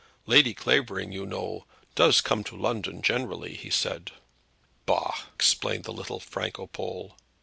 "Lady 0.25 0.55
Clavering, 0.55 1.11
you 1.11 1.27
know, 1.27 1.67
does 1.93 2.21
come 2.21 2.43
to 2.43 2.57
London 2.57 3.03
generally," 3.03 3.53
he 3.55 3.69
said. 3.69 4.09
"Bah!" 4.87 5.13
exclaimed 5.35 5.83
the 5.83 5.93
little 5.93 6.19
Franco 6.19 6.65
Pole. 6.65 7.15